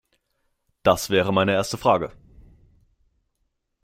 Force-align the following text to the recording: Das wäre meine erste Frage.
Das 0.81 1.11
wäre 1.11 1.31
meine 1.31 1.51
erste 1.53 1.77
Frage. 1.77 2.11